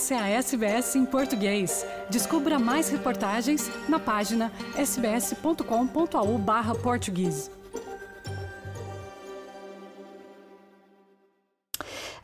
Essa 0.00 0.14
é 0.14 0.18
a 0.18 0.28
SBS 0.28 0.96
em 0.96 1.04
português. 1.04 1.84
Descubra 2.08 2.58
mais 2.58 2.88
reportagens 2.88 3.70
na 3.86 3.98
página 3.98 4.50
sbs.com.au/português. 4.74 7.50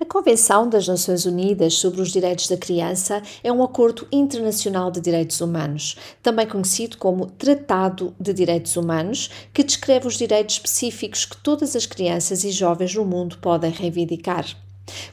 A 0.01 0.07
Convenção 0.09 0.71
das 0.71 0.89
Nações 0.89 1.27
Unidas 1.27 1.75
sobre 1.75 2.01
os 2.01 2.11
Direitos 2.11 2.49
da 2.49 2.57
Criança 2.57 3.23
é 3.45 3.53
um 3.53 3.63
acordo 3.63 4.09
internacional 4.11 4.91
de 4.91 5.03
direitos 5.03 5.43
humanos, 5.43 5.99
também 6.23 6.49
conhecido 6.49 6.97
como 6.97 7.27
Tratado 7.27 8.17
de 8.19 8.33
Direitos 8.33 8.75
Humanos, 8.75 9.29
que 9.53 9.63
descreve 9.63 10.07
os 10.07 10.17
direitos 10.17 10.55
específicos 10.55 11.27
que 11.27 11.37
todas 11.37 11.77
as 11.77 11.85
crianças 11.85 12.43
e 12.43 12.51
jovens 12.51 12.95
no 12.95 13.05
mundo 13.05 13.37
podem 13.37 13.71
reivindicar. 13.71 14.47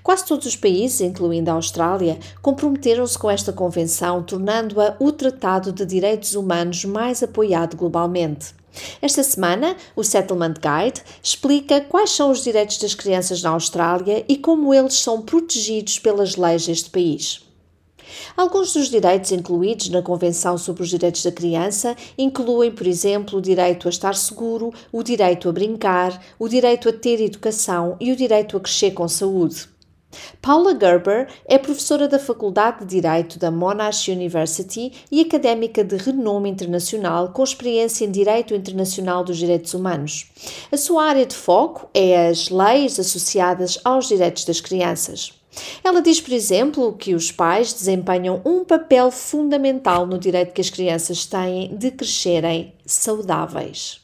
Quase 0.03 0.25
todos 0.25 0.45
os 0.45 0.55
países, 0.55 1.01
incluindo 1.01 1.49
a 1.49 1.53
Austrália, 1.53 2.19
comprometeram-se 2.41 3.17
com 3.17 3.29
esta 3.29 3.51
convenção, 3.51 4.21
tornando-a 4.21 4.95
o 4.99 5.11
Tratado 5.11 5.71
de 5.71 5.85
Direitos 5.85 6.35
Humanos 6.35 6.85
mais 6.85 7.23
apoiado 7.23 7.75
globalmente. 7.77 8.53
Esta 9.01 9.23
semana, 9.23 9.75
o 9.95 10.03
Settlement 10.03 10.53
Guide 10.53 11.01
explica 11.21 11.81
quais 11.81 12.11
são 12.11 12.31
os 12.31 12.43
direitos 12.43 12.77
das 12.77 12.95
crianças 12.95 13.41
na 13.41 13.51
Austrália 13.51 14.25
e 14.27 14.35
como 14.37 14.73
eles 14.73 14.95
são 14.95 15.21
protegidos 15.21 15.99
pelas 15.99 16.35
leis 16.35 16.65
deste 16.65 16.89
país. 16.89 17.43
Alguns 18.35 18.73
dos 18.73 18.89
direitos 18.89 19.31
incluídos 19.31 19.89
na 19.89 20.01
Convenção 20.01 20.57
sobre 20.57 20.83
os 20.83 20.89
Direitos 20.89 21.23
da 21.23 21.31
Criança 21.31 21.95
incluem, 22.17 22.71
por 22.71 22.85
exemplo, 22.85 23.39
o 23.39 23.41
direito 23.41 23.87
a 23.87 23.89
estar 23.89 24.15
seguro, 24.15 24.73
o 24.91 25.03
direito 25.03 25.49
a 25.49 25.51
brincar, 25.51 26.21
o 26.37 26.47
direito 26.47 26.89
a 26.89 26.93
ter 26.93 27.21
educação 27.21 27.95
e 27.99 28.11
o 28.11 28.15
direito 28.15 28.57
a 28.57 28.59
crescer 28.59 28.91
com 28.91 29.07
saúde. 29.07 29.72
Paula 30.41 30.77
Gerber 30.77 31.27
é 31.45 31.57
professora 31.57 32.07
da 32.07 32.19
Faculdade 32.19 32.85
de 32.85 33.01
Direito 33.01 33.39
da 33.39 33.51
Monash 33.51 34.07
University 34.07 34.91
e 35.11 35.21
académica 35.21 35.83
de 35.83 35.95
renome 35.97 36.49
internacional 36.49 37.29
com 37.29 37.43
experiência 37.43 38.05
em 38.05 38.11
Direito 38.11 38.53
Internacional 38.53 39.23
dos 39.23 39.37
Direitos 39.37 39.73
Humanos. 39.73 40.31
A 40.71 40.77
sua 40.77 41.05
área 41.05 41.25
de 41.25 41.35
foco 41.35 41.89
é 41.93 42.27
as 42.27 42.49
leis 42.49 42.99
associadas 42.99 43.79
aos 43.83 44.07
direitos 44.07 44.45
das 44.45 44.61
crianças. 44.61 45.33
Ela 45.83 46.01
diz, 46.01 46.19
por 46.19 46.33
exemplo, 46.33 46.97
que 46.97 47.13
os 47.13 47.31
pais 47.31 47.73
desempenham 47.73 48.41
um 48.45 48.65
papel 48.65 49.11
fundamental 49.11 50.05
no 50.05 50.17
direito 50.17 50.53
que 50.53 50.61
as 50.61 50.69
crianças 50.69 51.25
têm 51.25 51.75
de 51.75 51.91
crescerem 51.91 52.75
saudáveis. 52.85 54.01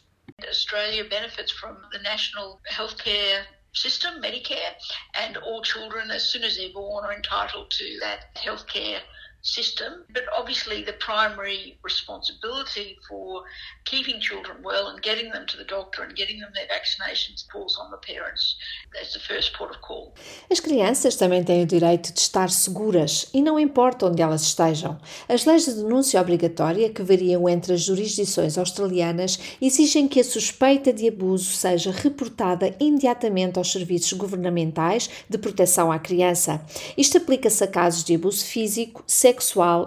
Australia 0.47 1.03
benefits 1.09 1.51
from 1.51 1.75
the 1.91 1.99
national 1.99 2.59
healthcare 2.65 3.45
system, 3.73 4.19
Medicare, 4.19 4.75
and 5.19 5.37
all 5.37 5.61
children, 5.61 6.11
as 6.11 6.29
soon 6.29 6.43
as 6.43 6.57
they're 6.57 6.69
born, 6.69 7.05
are 7.05 7.13
entitled 7.13 7.69
to 7.71 7.97
that 8.01 8.33
healthcare 8.35 9.01
system. 9.41 10.05
But 10.13 10.23
obviously, 10.37 10.83
the 10.83 10.93
primary 10.93 11.77
responsibility 11.83 12.97
for 13.07 13.43
keeping 13.85 14.19
children 14.19 14.57
well 14.63 14.87
and 14.89 15.01
getting 15.01 15.31
them 15.31 15.45
to 15.47 15.57
the 15.57 15.63
doctor 15.63 16.03
and 16.03 16.15
getting 16.15 16.39
them 16.39 16.51
their 16.53 16.67
vaccinations 16.67 17.45
falls 17.51 17.77
on 17.79 17.89
the 17.91 17.97
parents. 17.97 18.57
That's 18.93 19.13
the 19.13 19.19
first 19.19 19.53
port 19.57 19.71
of 19.71 19.81
call. 19.81 20.13
As 20.51 20.59
crianças 20.59 21.15
também 21.15 21.43
têm 21.43 21.63
o 21.63 21.67
direito 21.67 22.13
de 22.13 22.19
estar 22.19 22.49
seguras 22.49 23.29
e 23.33 23.41
não 23.41 23.59
importa 23.59 24.07
onde 24.07 24.21
elas 24.21 24.43
estejam. 24.43 24.99
As 25.27 25.45
leis 25.45 25.65
de 25.65 25.73
denúncia 25.73 26.19
obrigatória, 26.19 26.89
que 26.89 27.01
variam 27.01 27.47
entre 27.47 27.73
as 27.73 27.81
jurisdições 27.81 28.57
australianas, 28.57 29.39
exigem 29.61 30.07
que 30.07 30.19
a 30.19 30.23
suspeita 30.23 30.91
de 30.91 31.07
abuso 31.07 31.51
seja 31.51 31.91
reportada 31.91 32.75
imediatamente 32.79 33.57
aos 33.57 33.71
serviços 33.71 34.13
governamentais 34.13 35.09
de 35.29 35.37
proteção 35.37 35.91
à 35.91 35.99
criança. 35.99 36.63
Isto 36.97 37.17
aplica-se 37.17 37.63
a 37.63 37.67
casos 37.67 38.03
de 38.03 38.15
abuso 38.15 38.45
físico, 38.45 39.03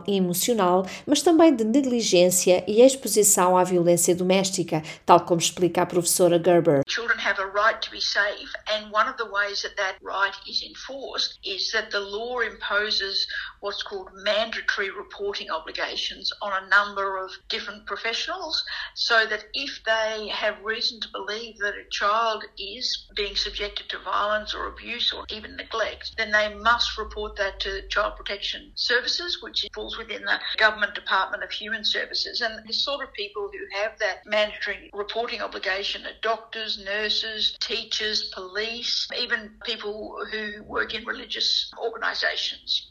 e 0.07 0.17
emocional, 0.17 0.87
mas 1.07 1.23
também 1.23 1.55
de 1.55 1.65
negligência 1.65 2.65
e 2.67 2.83
exposição 2.83 3.57
à 3.57 3.65
violência 3.65 4.15
doméstica, 4.15 4.83
tal 5.05 5.21
como 5.21 5.41
explica 5.41 5.83
a 5.83 5.87
professora 5.87 6.41
Gerber. 6.43 6.83
Children 6.89 7.19
have 7.19 7.41
a 7.41 7.47
right 7.47 7.81
to 7.81 7.91
be 7.91 8.01
safe, 8.01 8.51
and 8.69 8.91
one 8.93 9.09
of 9.09 9.17
the 9.17 9.29
ways 9.31 9.63
that 9.63 9.77
that 9.77 9.97
right 10.03 10.35
is 10.47 10.63
enforced 10.63 11.39
is 11.45 11.71
that 11.73 11.91
the 11.91 12.01
law 12.01 12.41
imposes 12.41 13.27
what's 13.61 13.83
called 13.83 14.11
mandatory 14.25 14.91
reporting 14.91 15.51
obligations 15.51 16.31
on 16.41 16.53
a 16.53 16.69
number 16.69 17.17
of 17.17 17.31
different 17.49 17.87
professionals, 17.87 18.65
so 18.95 19.27
that 19.27 19.45
if 19.55 19.81
they 19.85 20.29
have 20.29 20.57
reason 20.65 21.01
to 21.01 21.09
believe 21.13 21.57
that 21.59 21.75
a 21.75 21.89
child 21.91 22.45
is 22.59 23.07
being 23.15 23.37
subjected 23.37 23.89
to 23.89 23.99
violence 23.99 24.55
or 24.55 24.67
abuse 24.67 25.13
or 25.13 25.25
even 25.31 25.57
neglect, 25.57 26.15
then 26.17 26.31
they 26.33 26.55
must 26.55 26.99
report 26.99 27.37
that 27.37 27.61
to 27.61 27.87
Child 27.89 28.17
Protection 28.17 28.73
Services 28.75 29.32
Services, 29.33 29.43
which 29.43 29.67
falls 29.75 29.97
within 29.99 30.23
the 30.25 30.39
Government 30.59 30.95
Department 30.95 31.43
of 31.43 31.51
Human 31.51 31.85
Services. 31.85 32.41
And 32.41 32.67
the 32.67 32.73
sort 32.73 33.03
of 33.03 33.13
people 33.13 33.51
who 33.53 33.83
have 33.83 33.99
that 33.99 34.25
mandatory 34.27 34.91
reporting 34.93 35.41
obligation 35.41 36.05
are 36.07 36.17
doctors, 36.23 36.79
nurses, 36.85 37.57
teachers, 37.61 38.31
police, 38.35 39.09
even 39.19 39.51
people 39.65 40.17
who 40.31 40.63
work 40.65 40.95
in 40.95 41.05
religious 41.05 41.71
organisations. 41.83 42.89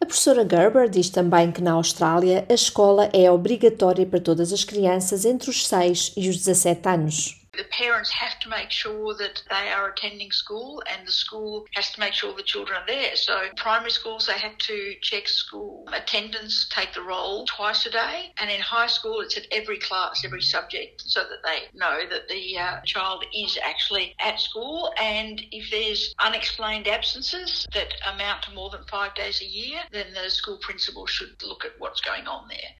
A 0.00 0.04
professora 0.04 0.44
Gerber 0.44 0.88
diz 0.88 1.08
também 1.08 1.52
que 1.52 1.62
na 1.62 1.72
Austrália 1.74 2.44
a 2.50 2.52
escola 2.52 3.08
é 3.12 3.30
obrigatória 3.30 4.04
para 4.04 4.20
todas 4.20 4.52
as 4.52 4.64
crianças 4.64 5.24
entre 5.24 5.50
os 5.50 5.66
6 5.68 6.14
e 6.16 6.28
os 6.28 6.36
17 6.38 6.88
anos. 6.88 7.41
The 7.54 7.64
parents 7.64 8.10
have 8.12 8.38
to 8.40 8.48
make 8.48 8.70
sure 8.70 9.14
that 9.16 9.42
they 9.50 9.70
are 9.70 9.90
attending 9.90 10.32
school 10.32 10.82
and 10.86 11.06
the 11.06 11.12
school 11.12 11.66
has 11.74 11.92
to 11.92 12.00
make 12.00 12.14
sure 12.14 12.32
the 12.32 12.42
children 12.42 12.80
are 12.80 12.86
there. 12.86 13.14
So 13.14 13.48
primary 13.58 13.90
schools, 13.90 14.26
they 14.26 14.38
have 14.38 14.56
to 14.56 14.94
check 15.02 15.28
school 15.28 15.86
attendance, 15.92 16.66
take 16.70 16.94
the 16.94 17.02
roll 17.02 17.44
twice 17.44 17.84
a 17.84 17.90
day. 17.90 18.32
And 18.38 18.50
in 18.50 18.62
high 18.62 18.86
school, 18.86 19.20
it's 19.20 19.36
at 19.36 19.46
every 19.52 19.78
class, 19.78 20.24
every 20.24 20.40
subject, 20.40 21.02
so 21.02 21.20
that 21.20 21.42
they 21.44 21.78
know 21.78 22.08
that 22.08 22.26
the 22.28 22.58
uh, 22.58 22.80
child 22.86 23.26
is 23.34 23.58
actually 23.62 24.14
at 24.18 24.40
school. 24.40 24.90
And 24.98 25.42
if 25.50 25.70
there's 25.70 26.14
unexplained 26.20 26.88
absences 26.88 27.66
that 27.74 27.92
amount 28.14 28.44
to 28.44 28.54
more 28.54 28.70
than 28.70 28.84
five 28.84 29.14
days 29.14 29.42
a 29.42 29.46
year, 29.46 29.80
then 29.92 30.06
the 30.14 30.30
school 30.30 30.56
principal 30.62 31.06
should 31.06 31.42
look 31.42 31.66
at 31.66 31.78
what's 31.78 32.00
going 32.00 32.26
on 32.26 32.48
there. 32.48 32.70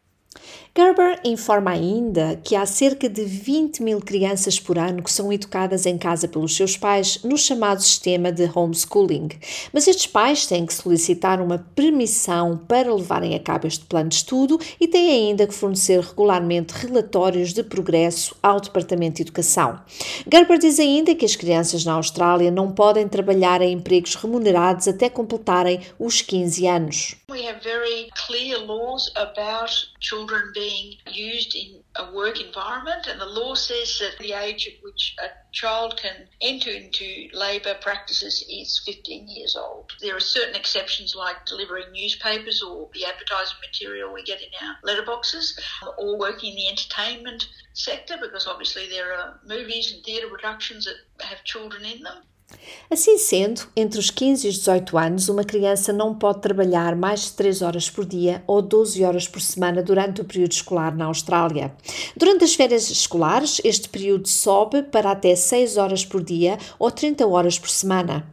Gerber 0.75 1.21
informa 1.23 1.73
ainda 1.73 2.41
que 2.43 2.57
há 2.57 2.65
cerca 2.65 3.07
de 3.07 3.23
20 3.25 3.83
mil 3.83 4.01
crianças 4.01 4.59
por 4.59 4.79
ano 4.79 5.03
que 5.03 5.13
são 5.13 5.31
educadas 5.31 5.85
em 5.85 5.99
casa 5.99 6.27
pelos 6.27 6.57
seus 6.57 6.79
pais 6.79 7.21
no 7.23 7.37
chamado 7.37 7.83
sistema 7.83 8.33
de 8.33 8.51
homeschooling, 8.55 9.29
mas 9.71 9.87
estes 9.87 10.07
pais 10.07 10.47
têm 10.47 10.65
que 10.65 10.73
solicitar 10.73 11.43
uma 11.43 11.59
permissão 11.75 12.57
para 12.57 12.95
levarem 12.95 13.35
a 13.35 13.41
cabo 13.41 13.67
este 13.67 13.85
plano 13.85 14.09
de 14.09 14.15
estudo 14.15 14.59
e 14.81 14.89
têm 14.89 15.11
ainda 15.11 15.47
que 15.47 15.55
fornecer 15.55 16.01
regularmente 16.01 16.73
relatórios 16.73 17.53
de 17.53 17.63
progresso 17.63 18.35
ao 18.43 18.59
Departamento 18.59 19.17
de 19.17 19.23
Educação. 19.23 19.79
Gerber 20.33 20.59
diz 20.59 20.81
ainda 20.81 21.15
que 21.15 21.27
as 21.27 21.37
crianças 21.37 21.85
na 21.85 21.93
Austrália 21.93 22.51
não 22.51 22.73
podem 22.73 23.07
trabalhar 23.07 23.61
em 23.61 23.75
empregos 23.75 24.15
remunerados 24.15 24.89
até 24.89 25.11
completarem 25.11 25.81
os 25.99 26.23
15 26.23 26.67
anos. 26.67 27.22
We 27.33 27.45
have 27.45 27.63
very 27.63 28.11
clear 28.15 28.59
laws 28.59 29.11
about 29.17 29.87
children 30.01 30.53
being 30.53 30.99
used 31.07 31.55
in 31.55 31.83
a 31.97 32.13
work 32.13 32.39
environment, 32.39 33.07
and 33.07 33.19
the 33.19 33.25
law 33.25 33.55
says 33.55 33.99
that 34.01 34.19
the 34.19 34.35
age 34.35 34.69
at 34.69 34.85
which 34.85 35.17
a 35.19 35.29
child 35.51 35.97
can 35.97 36.29
enter 36.43 36.71
into 36.71 37.29
labour 37.33 37.73
practices 37.81 38.45
is 38.51 38.83
15 38.85 39.29
years 39.29 39.57
old. 39.57 39.93
There 40.03 40.15
are 40.15 40.21
certain 40.21 40.55
exceptions 40.55 41.15
like 41.15 41.47
delivering 41.47 41.91
newspapers 41.93 42.63
or 42.63 42.91
the 42.93 43.07
advertising 43.07 43.57
material 43.67 44.13
we 44.13 44.25
get 44.25 44.43
in 44.43 44.51
our 44.61 44.77
letterboxes, 44.85 45.59
or 45.97 46.19
working 46.19 46.51
in 46.51 46.57
the 46.57 46.69
entertainment 46.69 47.49
sector 47.73 48.19
because 48.21 48.47
obviously 48.47 48.91
there 48.91 49.15
are 49.15 49.41
movies 49.47 49.91
and 49.91 50.05
theatre 50.05 50.29
productions 50.29 50.85
that 50.85 51.25
have 51.25 51.45
children 51.45 51.87
in 51.87 52.03
them. 52.03 52.25
Assim 52.91 53.17
sendo, 53.17 53.63
entre 53.77 53.99
os 53.99 54.11
15 54.11 54.47
e 54.47 54.51
os 54.51 54.57
18 54.57 54.99
anos, 54.99 55.29
uma 55.29 55.45
criança 55.45 55.93
não 55.93 56.15
pode 56.15 56.41
trabalhar 56.41 56.95
mais 56.95 57.23
de 57.23 57.33
3 57.33 57.63
horas 57.63 57.89
por 57.89 58.05
dia 58.05 58.43
ou 58.47 58.61
12 58.61 59.05
horas 59.05 59.27
por 59.27 59.41
semana 59.41 59.83
durante 59.83 60.21
o 60.21 60.25
período 60.25 60.53
escolar 60.53 60.97
na 60.97 61.07
Austrália. 61.07 61.75
Durante 62.17 62.45
as 62.45 62.55
férias 62.55 62.91
escolares, 62.91 63.61
este 63.65 63.89
período 63.89 64.29
sobe 64.29 64.83
para 64.83 65.11
até 65.11 65.35
6 65.35 65.77
horas 65.77 66.05
por 66.05 66.23
dia 66.23 66.59
ou 66.79 66.91
30 66.91 67.27
horas 67.27 67.59
por 67.59 67.71
semana. 67.71 68.27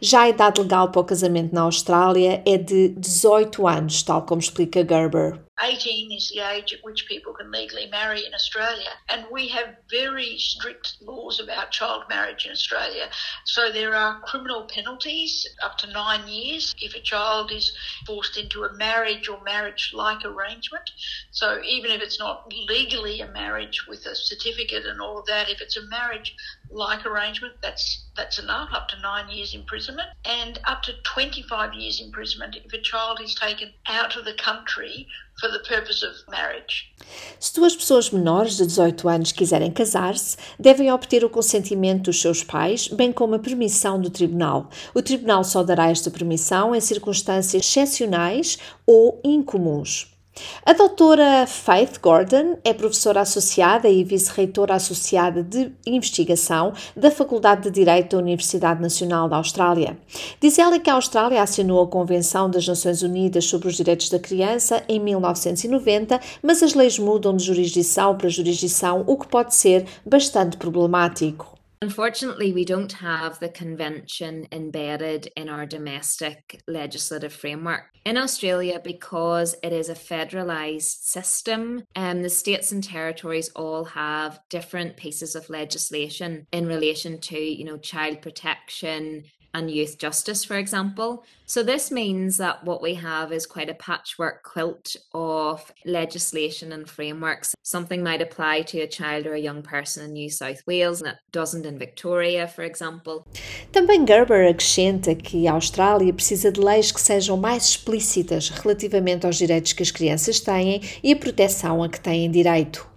Já 0.00 0.22
a 0.22 0.28
idade 0.28 0.60
legal 0.60 0.90
para 0.90 1.00
o 1.00 1.04
casamento 1.04 1.54
na 1.54 1.62
Austrália 1.62 2.42
é 2.46 2.56
de 2.56 2.88
18 2.88 3.66
anos, 3.66 4.02
tal 4.02 4.22
como 4.22 4.40
explica 4.40 4.86
Gerber. 4.86 5.45
18 5.62 6.12
is 6.12 6.28
the 6.28 6.40
age 6.40 6.74
at 6.74 6.84
which 6.84 7.06
people 7.08 7.32
can 7.32 7.50
legally 7.50 7.86
marry 7.86 8.26
in 8.26 8.34
Australia. 8.34 8.90
And 9.08 9.26
we 9.30 9.48
have 9.48 9.76
very 9.90 10.36
strict 10.38 10.96
laws 11.00 11.40
about 11.40 11.70
child 11.70 12.04
marriage 12.08 12.44
in 12.44 12.52
Australia. 12.52 13.08
So 13.44 13.70
there 13.72 13.94
are 13.94 14.20
criminal 14.20 14.64
penalties 14.64 15.46
up 15.62 15.78
to 15.78 15.86
nine 15.86 16.28
years 16.28 16.74
if 16.78 16.94
a 16.94 17.00
child 17.00 17.50
is 17.52 17.72
forced 18.06 18.36
into 18.36 18.64
a 18.64 18.72
marriage 18.74 19.28
or 19.28 19.42
marriage 19.42 19.92
like 19.94 20.24
arrangement. 20.24 20.90
So 21.30 21.62
even 21.62 21.90
if 21.90 22.02
it's 22.02 22.18
not 22.18 22.52
legally 22.68 23.20
a 23.20 23.28
marriage 23.28 23.86
with 23.86 24.04
a 24.06 24.14
certificate 24.14 24.84
and 24.84 25.00
all 25.00 25.18
of 25.18 25.26
that, 25.26 25.48
if 25.48 25.62
it's 25.62 25.76
a 25.76 25.86
marriage 25.86 26.34
like 26.70 27.06
arrangement, 27.06 27.54
that's 27.62 28.04
that's 28.16 28.38
enough, 28.38 28.70
up 28.72 28.88
to 28.88 28.96
nine 29.00 29.28
years 29.28 29.54
imprisonment, 29.54 30.08
and 30.24 30.58
up 30.66 30.82
to 30.82 30.92
25 31.04 31.74
years 31.74 32.00
imprisonment 32.00 32.56
if 32.56 32.72
a 32.72 32.80
child 32.80 33.20
is 33.20 33.34
taken 33.34 33.70
out 33.88 34.16
of 34.16 34.24
the 34.24 34.34
country 34.34 35.06
for 35.38 35.50
the 35.50 35.60
purpose 35.68 36.02
of 36.02 36.14
marriage. 36.28 36.90
Se 37.38 37.54
duas 37.54 37.76
pessoas 37.76 38.10
menores 38.10 38.56
de 38.56 38.66
18 38.66 39.08
anos 39.08 39.32
quiserem 39.32 39.70
casar-se, 39.70 40.36
devem 40.58 40.90
obter 40.90 41.24
o 41.24 41.30
consentimento 41.30 42.04
dos 42.04 42.20
seus 42.20 42.42
pais, 42.42 42.88
bem 42.88 43.12
como 43.12 43.34
a 43.34 43.38
permissão 43.38 44.00
do 44.00 44.10
tribunal. 44.10 44.70
O 44.94 45.02
tribunal 45.02 45.44
só 45.44 45.62
dará 45.62 45.90
esta 45.90 46.10
permissão 46.10 46.74
em 46.74 46.80
circunstâncias 46.80 47.62
excepcionais 47.62 48.58
ou 48.86 49.20
incomuns. 49.22 50.15
A 50.64 50.72
doutora 50.72 51.46
Faith 51.46 52.00
Gordon 52.02 52.58
é 52.64 52.74
professora 52.74 53.20
associada 53.20 53.88
e 53.88 54.02
vice-reitora 54.02 54.74
associada 54.74 55.42
de 55.42 55.72
investigação 55.86 56.72
da 56.96 57.10
Faculdade 57.10 57.62
de 57.62 57.70
Direito 57.70 58.16
da 58.16 58.22
Universidade 58.22 58.82
Nacional 58.82 59.28
da 59.28 59.36
Austrália. 59.36 59.96
Diz 60.40 60.58
ela 60.58 60.80
que 60.80 60.90
a 60.90 60.94
Austrália 60.94 61.42
assinou 61.42 61.84
a 61.84 61.86
Convenção 61.86 62.50
das 62.50 62.66
Nações 62.66 63.02
Unidas 63.02 63.44
sobre 63.44 63.68
os 63.68 63.76
Direitos 63.76 64.10
da 64.10 64.18
Criança 64.18 64.82
em 64.88 64.98
1990, 64.98 66.20
mas 66.42 66.62
as 66.62 66.74
leis 66.74 66.98
mudam 66.98 67.36
de 67.36 67.44
jurisdição 67.44 68.16
para 68.16 68.28
jurisdição, 68.28 69.04
o 69.06 69.16
que 69.16 69.28
pode 69.28 69.54
ser 69.54 69.86
bastante 70.04 70.56
problemático. 70.56 71.55
Unfortunately, 71.82 72.52
we 72.52 72.64
don't 72.64 72.92
have 72.92 73.38
the 73.38 73.50
convention 73.50 74.46
embedded 74.50 75.28
in 75.36 75.48
our 75.48 75.66
domestic 75.66 76.62
legislative 76.66 77.32
framework. 77.32 77.82
In 78.04 78.16
Australia, 78.16 78.80
because 78.82 79.54
it 79.62 79.72
is 79.72 79.88
a 79.88 79.94
federalised 79.94 81.02
system, 81.02 81.82
um, 81.94 82.22
the 82.22 82.30
states 82.30 82.72
and 82.72 82.82
territories 82.82 83.50
all 83.50 83.84
have 83.84 84.40
different 84.48 84.96
pieces 84.96 85.34
of 85.34 85.50
legislation 85.50 86.46
in 86.52 86.66
relation 86.66 87.20
to, 87.20 87.38
you 87.38 87.64
know, 87.64 87.76
child 87.76 88.22
protection, 88.22 89.24
and 89.56 89.70
youth 89.70 89.98
justice, 89.98 90.44
for 90.44 90.56
example. 90.56 91.24
So, 91.46 91.62
this 91.62 91.90
means 91.90 92.36
that 92.36 92.64
what 92.64 92.82
we 92.82 92.94
have 92.94 93.32
is 93.32 93.46
quite 93.46 93.70
a 93.70 93.74
patchwork 93.74 94.42
quilt 94.42 94.96
of 95.12 95.72
legislation 95.84 96.72
and 96.72 96.88
frameworks. 96.88 97.54
Something 97.62 98.02
might 98.02 98.20
apply 98.20 98.62
to 98.62 98.80
a 98.80 98.86
child 98.86 99.26
or 99.26 99.34
a 99.34 99.40
young 99.40 99.62
person 99.62 100.04
in 100.04 100.12
New 100.12 100.28
South 100.28 100.62
Wales 100.66 101.00
and 101.00 101.10
it 101.10 101.18
doesn't 101.32 101.64
in 101.64 101.78
Victoria, 101.78 102.46
for 102.46 102.64
example. 102.64 103.24
Também 103.72 104.06
Gerber 104.06 104.48
acrescenta 104.48 105.14
que 105.14 105.46
a 105.46 105.52
Austrália 105.52 106.12
precisa 106.12 106.52
de 106.52 106.60
leis 106.60 106.92
que 106.92 107.00
sejam 107.00 107.36
mais 107.36 107.70
explícitas 107.70 108.48
relativamente 108.50 109.24
aos 109.24 109.36
direitos 109.36 109.72
que 109.72 109.82
as 109.82 109.90
crianças 109.90 110.40
têm 110.40 110.82
e 111.02 111.12
a 111.12 111.16
proteção 111.16 111.82
a 111.82 111.88
que 111.88 112.00
têm 112.00 112.30
direito. 112.30 112.95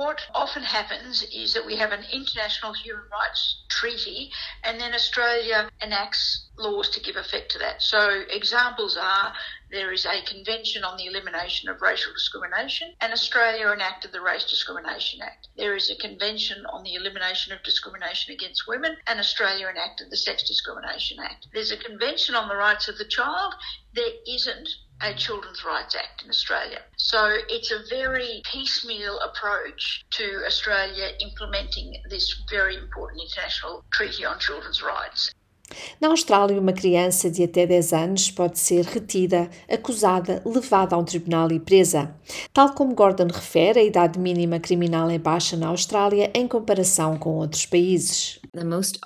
What 0.00 0.22
often 0.34 0.62
happens 0.62 1.22
is 1.24 1.52
that 1.52 1.66
we 1.66 1.76
have 1.76 1.92
an 1.92 2.02
international 2.10 2.72
human 2.72 3.04
rights 3.12 3.64
treaty 3.68 4.30
and 4.64 4.80
then 4.80 4.94
Australia 4.94 5.68
enacts 5.82 6.46
laws 6.56 6.88
to 6.88 7.00
give 7.00 7.16
effect 7.16 7.50
to 7.50 7.58
that. 7.58 7.82
So 7.82 8.22
examples 8.30 8.96
are 8.96 9.34
there 9.70 9.92
is 9.92 10.06
a 10.06 10.22
convention 10.24 10.84
on 10.84 10.96
the 10.96 11.04
elimination 11.04 11.68
of 11.68 11.82
racial 11.82 12.14
discrimination 12.14 12.94
and 13.02 13.12
Australia 13.12 13.68
enacted 13.68 14.12
the 14.12 14.22
Race 14.22 14.44
Discrimination 14.48 15.20
Act. 15.20 15.48
There 15.58 15.76
is 15.76 15.90
a 15.90 15.96
convention 15.96 16.64
on 16.72 16.82
the 16.82 16.94
elimination 16.94 17.52
of 17.52 17.62
discrimination 17.62 18.32
against 18.32 18.66
women 18.66 18.96
and 19.06 19.20
Australia 19.20 19.68
enacted 19.68 20.08
the 20.10 20.16
Sex 20.16 20.48
Discrimination 20.48 21.18
Act. 21.20 21.48
There's 21.52 21.72
a 21.72 21.76
convention 21.76 22.34
on 22.34 22.48
the 22.48 22.56
rights 22.56 22.88
of 22.88 22.96
the 22.96 23.04
child. 23.04 23.52
There 23.92 24.12
isn't 24.26 24.68
a 25.02 25.16
Children's 25.16 25.64
Rights 25.64 25.94
Act 25.94 26.22
in 26.24 26.30
Australia. 26.30 26.80
So 26.96 27.38
it's 27.48 27.70
a 27.70 27.80
very 27.88 28.42
piecemeal 28.44 29.18
approach 29.20 30.04
to 30.10 30.44
Australia 30.46 31.08
implementing 31.20 31.96
this 32.10 32.42
very 32.50 32.76
important 32.76 33.22
international 33.22 33.84
treaty 33.92 34.24
on 34.24 34.38
children's 34.38 34.82
rights. 34.82 35.30
Na 36.00 36.08
Austrália, 36.08 36.60
uma 36.60 36.72
criança 36.72 37.30
de 37.30 37.44
até 37.44 37.66
10 37.66 37.92
anos 37.92 38.30
pode 38.30 38.58
ser 38.58 38.84
retida, 38.84 39.48
acusada, 39.68 40.42
levada 40.44 40.96
a 40.96 40.98
um 40.98 41.04
tribunal 41.04 41.50
e 41.52 41.60
presa. 41.60 42.14
Tal 42.52 42.74
como 42.74 42.94
Gordon 42.94 43.28
refere, 43.28 43.78
a 43.78 43.84
idade 43.84 44.18
mínima 44.18 44.58
criminal 44.58 45.08
é 45.10 45.18
baixa 45.18 45.56
na 45.56 45.68
Austrália 45.68 46.30
em 46.34 46.48
comparação 46.48 47.16
com 47.16 47.36
outros 47.36 47.66
países. 47.66 48.40
The 48.52 48.64
most 48.64 48.98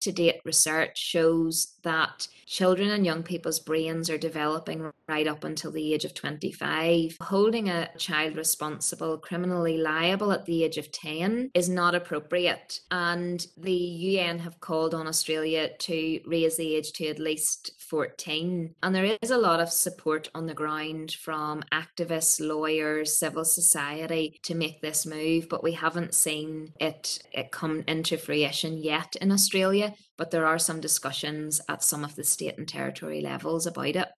to 0.00 0.12
date 0.12 0.40
research 0.44 0.98
shows 0.98 1.74
that 1.82 2.28
children 2.46 2.90
and 2.90 3.06
young 3.06 3.22
people's 3.22 3.60
brains 3.60 4.10
are 4.10 4.18
developing 4.18 4.90
right 5.08 5.28
up 5.28 5.44
until 5.44 5.70
the 5.70 5.94
age 5.94 6.04
of 6.04 6.14
25. 6.14 7.16
Holding 7.22 7.68
a 7.68 7.88
child 7.96 8.36
responsible, 8.36 9.18
criminally 9.18 9.78
liable 9.78 10.32
at 10.32 10.46
the 10.46 10.64
age 10.64 10.76
of 10.76 10.90
10 10.90 11.50
is 11.54 11.68
not 11.68 11.94
appropriate. 11.94 12.80
And 12.90 13.46
the 13.56 13.72
UN 13.72 14.40
have 14.40 14.60
called 14.60 14.94
on 14.94 15.06
Australia 15.06 15.70
to 15.78 16.20
raise 16.26 16.56
the 16.56 16.74
age 16.74 16.92
to 16.94 17.06
at 17.06 17.18
least 17.20 17.72
14. 17.78 18.74
And 18.82 18.94
there 18.94 19.16
is 19.22 19.30
a 19.30 19.38
lot 19.38 19.60
of 19.60 19.70
support 19.70 20.28
on 20.34 20.46
the 20.46 20.54
ground 20.54 21.12
from 21.12 21.62
activists, 21.72 22.44
lawyers, 22.44 23.16
civil 23.16 23.44
society 23.44 24.40
to 24.42 24.54
make 24.54 24.80
this 24.80 25.06
move, 25.06 25.48
but 25.48 25.62
we 25.62 25.72
haven't 25.72 26.14
seen 26.14 26.72
it, 26.80 27.20
it 27.32 27.52
come 27.52 27.84
into 27.86 28.16
fruition 28.16 28.76
yet 28.76 29.14
in 29.20 29.30
Australia. 29.30 29.89
But 30.16 30.30
there 30.30 30.46
are 30.46 30.58
some 30.58 30.80
discussions 30.80 31.60
at 31.68 31.82
some 31.82 32.04
of 32.04 32.14
the 32.16 32.24
state 32.24 32.58
and 32.58 32.66
territory 32.66 33.20
levels 33.20 33.66
about 33.66 33.96
it. 33.96 34.08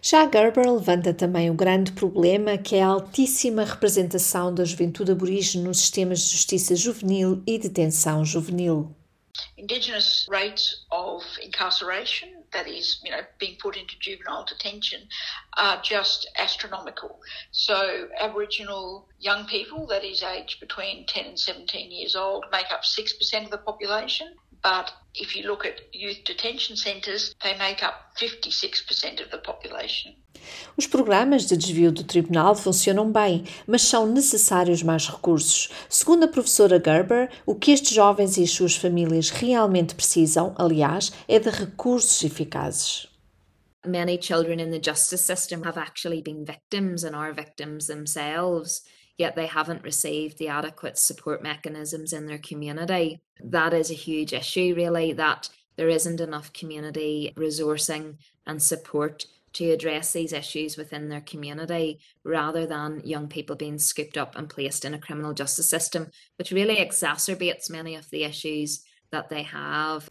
Já 0.00 0.26
Gerber 0.30 0.70
levanta 0.70 1.12
também 1.12 1.50
o 1.50 1.54
grande 1.54 1.92
problema 1.92 2.56
que 2.56 2.76
é 2.76 2.82
a 2.82 2.88
altíssima 2.88 3.64
representação 3.64 4.54
da 4.54 4.64
juventude 4.64 5.12
aborígene 5.12 5.64
nos 5.64 5.78
sistemas 5.78 6.20
de 6.20 6.32
justiça 6.32 6.76
juvenil 6.76 7.42
e 7.46 7.58
detenção 7.58 8.24
juvenil. 8.24 8.94
Indigenous 9.58 10.26
rates 10.30 10.86
of 10.90 11.22
incarceration, 11.42 12.28
that 12.52 12.66
is, 12.66 13.00
you 13.04 13.10
know, 13.10 13.22
being 13.38 13.58
put 13.60 13.76
into 13.76 13.94
juvenile 14.00 14.44
detention, 14.46 15.06
are 15.58 15.78
just 15.82 16.26
astronomical. 16.38 17.20
So, 17.50 18.08
Aboriginal 18.18 19.06
young 19.18 19.46
people, 19.46 19.86
that 19.88 20.04
is 20.04 20.22
aged 20.22 20.58
between 20.60 21.04
10 21.06 21.26
and 21.26 21.38
17 21.38 21.90
years 21.90 22.16
old, 22.16 22.46
make 22.50 22.70
up 22.70 22.82
6% 22.84 23.44
of 23.44 23.50
the 23.50 23.58
population. 23.58 24.28
But 24.62 24.92
if 25.14 25.34
you 25.36 25.46
look 25.46 25.64
at 25.64 25.80
youth 25.92 26.24
detention 26.24 26.76
centres, 26.76 27.34
they 27.42 27.56
make 27.58 27.82
up 27.82 28.16
56% 28.18 29.22
of 29.22 29.30
the 29.30 29.38
population. 29.38 30.14
Os 30.76 30.86
programas 30.86 31.46
de 31.46 31.56
desvio 31.56 31.90
do 31.90 32.04
tribunal 32.04 32.54
funcionam 32.54 33.10
bem, 33.10 33.44
mas 33.66 33.82
são 33.82 34.06
necessários 34.06 34.82
mais 34.82 35.06
recursos. 35.06 35.68
Segundo 35.88 36.24
a 36.24 36.28
professora 36.28 36.82
Gerber, 36.84 37.30
o 37.44 37.54
que 37.54 37.72
estes 37.72 37.92
jovens 37.92 38.36
e 38.36 38.42
as 38.42 38.50
suas 38.50 38.76
famílias 38.76 39.30
realmente 39.30 39.94
precisam, 39.94 40.54
aliás, 40.58 41.12
é 41.26 41.38
de 41.38 41.50
recursos 41.50 42.22
eficazes. 42.22 43.08
Many 43.86 44.18
children 44.20 44.60
in 44.60 44.70
the 44.70 44.80
justice 44.82 45.22
system 45.22 45.62
have 45.64 45.78
actually 45.78 46.20
been 46.20 46.44
victims 46.44 47.04
and 47.04 47.14
are 47.14 47.32
victims 47.32 47.86
themselves. 47.86 48.82
Yet 49.18 49.34
they 49.34 49.46
haven't 49.46 49.82
received 49.82 50.38
the 50.38 50.48
adequate 50.48 50.98
support 50.98 51.42
mechanisms 51.42 52.12
in 52.12 52.26
their 52.26 52.38
community. 52.38 53.20
That 53.42 53.72
is 53.72 53.90
a 53.90 53.94
huge 53.94 54.32
issue, 54.32 54.74
really, 54.76 55.12
that 55.14 55.48
there 55.76 55.88
isn't 55.88 56.20
enough 56.20 56.52
community 56.52 57.32
resourcing 57.36 58.16
and 58.46 58.62
support 58.62 59.26
to 59.54 59.70
address 59.70 60.12
these 60.12 60.34
issues 60.34 60.76
within 60.76 61.08
their 61.08 61.22
community 61.22 61.98
rather 62.24 62.66
than 62.66 63.00
young 63.04 63.26
people 63.26 63.56
being 63.56 63.78
scooped 63.78 64.18
up 64.18 64.36
and 64.36 64.50
placed 64.50 64.84
in 64.84 64.92
a 64.92 64.98
criminal 64.98 65.32
justice 65.32 65.68
system, 65.68 66.10
which 66.36 66.50
really 66.50 66.76
exacerbates 66.76 67.70
many 67.70 67.94
of 67.94 68.08
the 68.10 68.24
issues 68.24 68.82
that 69.10 69.30
they 69.30 69.42
have. 69.42 70.10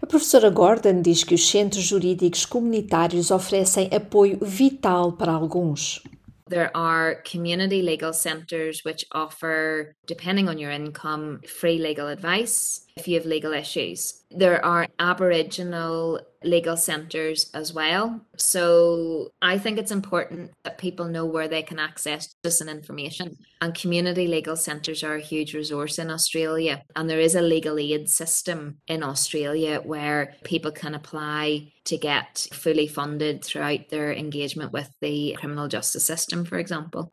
A 0.00 0.06
professora 0.06 0.50
Gordon 0.50 1.02
diz 1.02 1.24
que 1.24 1.34
os 1.34 1.44
centros 1.44 1.84
jurídicos 1.84 2.46
comunitários 2.46 3.30
oferecem 3.30 3.90
apoio 3.92 4.38
vital 4.40 5.12
para 5.12 5.32
alguns. 5.32 6.00
There 6.48 6.74
are 6.76 7.16
community 7.26 7.82
legal 7.82 8.12
centres 8.12 8.84
which 8.84 9.04
offer, 9.12 9.94
depending 10.06 10.48
on 10.48 10.58
your 10.58 10.70
income, 10.70 11.42
free 11.46 11.78
legal 11.78 12.08
advice 12.08 12.87
if 12.98 13.08
you 13.08 13.14
have 13.14 13.26
legal 13.26 13.52
issues. 13.52 14.22
There 14.30 14.64
are 14.64 14.88
Aboriginal 14.98 16.20
legal 16.44 16.76
centres 16.76 17.50
as 17.54 17.72
well. 17.72 18.20
So 18.36 19.30
I 19.42 19.58
think 19.58 19.78
it's 19.78 19.90
important 19.90 20.52
that 20.64 20.78
people 20.78 21.06
know 21.06 21.24
where 21.24 21.48
they 21.48 21.62
can 21.62 21.78
access 21.78 22.34
this 22.42 22.60
and 22.60 22.70
information. 22.70 23.36
And 23.60 23.74
community 23.74 24.28
legal 24.28 24.56
centres 24.56 25.02
are 25.02 25.16
a 25.16 25.20
huge 25.20 25.54
resource 25.54 25.98
in 25.98 26.10
Australia. 26.10 26.82
And 26.94 27.08
there 27.08 27.20
is 27.20 27.34
a 27.34 27.42
legal 27.42 27.78
aid 27.78 28.08
system 28.08 28.78
in 28.86 29.02
Australia 29.02 29.80
where 29.80 30.34
people 30.44 30.70
can 30.70 30.94
apply 30.94 31.72
to 31.84 31.96
get 31.96 32.46
fully 32.52 32.86
funded 32.86 33.44
throughout 33.44 33.88
their 33.88 34.12
engagement 34.12 34.72
with 34.72 34.90
the 35.00 35.36
criminal 35.38 35.68
justice 35.68 36.06
system, 36.06 36.44
for 36.44 36.58
example. 36.58 37.12